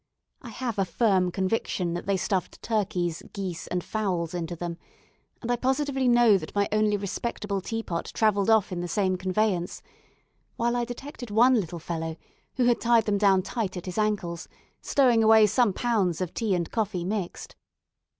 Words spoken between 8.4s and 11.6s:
off in the same conveyance, while I detected one